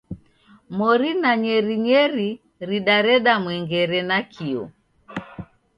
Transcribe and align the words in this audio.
Mori 0.77 1.11
na 1.21 1.31
nyerinyeri 1.41 2.29
ridareda 2.69 3.33
mwengere 3.43 3.99
nakio. 4.09 4.63